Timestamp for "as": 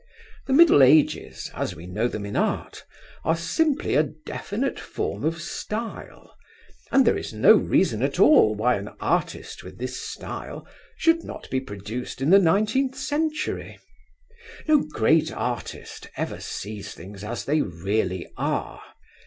1.53-1.75, 17.23-17.45